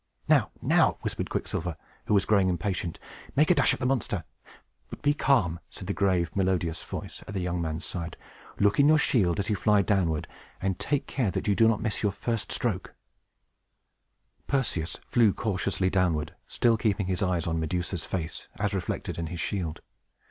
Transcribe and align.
"Now, 0.27 0.49
now!" 0.63 0.97
whispered 1.03 1.29
Quicksilver, 1.29 1.77
who 2.07 2.15
was 2.15 2.25
growing 2.25 2.49
impatient. 2.49 2.97
"Make 3.35 3.51
a 3.51 3.53
dash 3.53 3.71
at 3.75 3.79
the 3.79 3.85
monster!" 3.85 4.23
"But 4.89 5.03
be 5.03 5.13
calm," 5.13 5.59
said 5.69 5.85
the 5.85 5.93
grave, 5.93 6.35
melodious 6.35 6.81
voice 6.81 7.23
at 7.27 7.35
the 7.35 7.39
young 7.39 7.61
man's 7.61 7.85
side. 7.85 8.17
"Look 8.59 8.79
in 8.79 8.87
your 8.87 8.97
shield, 8.97 9.37
as 9.39 9.47
you 9.51 9.55
fly 9.55 9.83
downward, 9.83 10.27
and 10.59 10.79
take 10.79 11.05
care 11.05 11.29
that 11.29 11.47
you 11.47 11.53
do 11.53 11.67
not 11.67 11.81
miss 11.81 12.01
your 12.01 12.11
first 12.11 12.51
stroke." 12.51 12.95
[Illustration: 14.49 14.81
PERSEVS 14.81 14.91
& 14.91 14.91
THE 14.91 14.97
GORGONS] 14.97 15.01
Perseus 15.11 15.11
flew 15.13 15.33
cautiously 15.35 15.89
downward, 15.91 16.33
still 16.47 16.77
keeping 16.77 17.05
his 17.05 17.21
eyes 17.21 17.45
on 17.45 17.59
Medusa's 17.59 18.03
face, 18.03 18.47
as 18.59 18.73
reflected 18.73 19.19
in 19.19 19.27
his 19.27 19.39
shield. 19.39 19.81